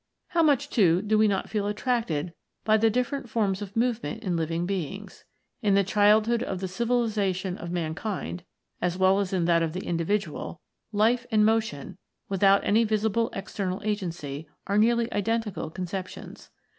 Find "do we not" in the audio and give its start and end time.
1.03-1.47